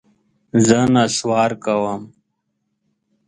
زه 0.65 0.79
نسوار 0.93 1.51
کوم. 1.63 2.01